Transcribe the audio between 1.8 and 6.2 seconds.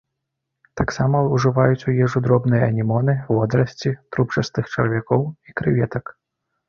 у ежу дробныя анемоны, водарасці, трубчастых чарвякоў і крэветак.